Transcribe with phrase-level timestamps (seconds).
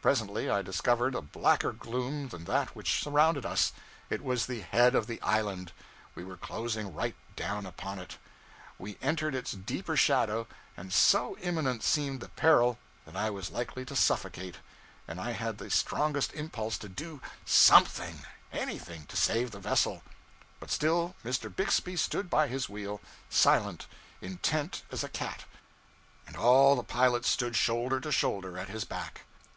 [0.00, 3.72] Presently I discovered a blacker gloom than that which surrounded us.
[4.08, 5.72] It was the head of the island.
[6.14, 8.18] We were closing right down upon it.
[8.78, 13.84] We entered its deeper shadow, and so imminent seemed the peril that I was likely
[13.86, 14.58] to suffocate;
[15.08, 20.04] and I had the strongest impulse to do something, anything, to save the vessel.
[20.60, 21.52] But still Mr.
[21.52, 23.88] Bixby stood by his wheel, silent,
[24.20, 25.46] intent as a cat,
[26.28, 29.22] and all the pilots stood shoulder to shoulder at his back.